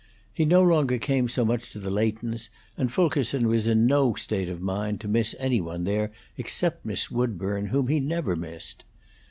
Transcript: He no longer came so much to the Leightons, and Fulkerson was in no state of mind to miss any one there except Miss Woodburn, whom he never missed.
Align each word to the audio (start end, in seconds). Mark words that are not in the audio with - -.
He 0.33 0.45
no 0.45 0.63
longer 0.63 0.97
came 0.97 1.27
so 1.27 1.45
much 1.45 1.69
to 1.71 1.77
the 1.77 1.91
Leightons, 1.91 2.49
and 2.75 2.91
Fulkerson 2.91 3.47
was 3.47 3.67
in 3.67 3.85
no 3.85 4.15
state 4.15 4.49
of 4.49 4.59
mind 4.59 4.99
to 5.01 5.07
miss 5.07 5.35
any 5.37 5.61
one 5.61 5.83
there 5.83 6.09
except 6.39 6.83
Miss 6.87 7.11
Woodburn, 7.11 7.67
whom 7.67 7.87
he 7.87 7.99
never 7.99 8.35
missed. 8.35 8.83